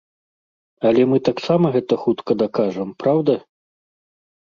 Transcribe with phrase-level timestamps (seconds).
[0.91, 3.41] Але мы таксама гэта хутка дакажам, праўда?